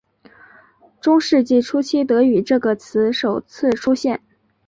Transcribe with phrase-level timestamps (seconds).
[0.99, 4.19] 中世纪初期德语这个词首次出现。